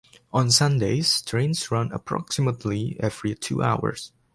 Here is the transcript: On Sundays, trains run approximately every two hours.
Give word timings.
On 0.33 0.49
Sundays, 0.49 1.21
trains 1.21 1.69
run 1.69 1.91
approximately 1.91 2.97
every 2.99 3.35
two 3.35 3.61
hours. 3.61 4.11